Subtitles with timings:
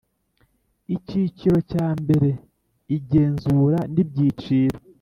[0.95, 2.29] Icyiciro cya mbere
[2.97, 4.77] Igenzura n ibyiciro